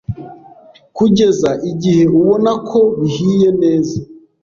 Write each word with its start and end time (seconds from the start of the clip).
kugeza 0.97 1.49
igihe 1.71 2.03
ubona 2.17 2.51
ko 2.69 2.79
bihiye 2.99 3.49
neza. 3.61 3.95